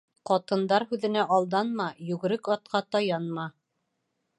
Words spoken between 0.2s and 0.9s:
Ҡатындар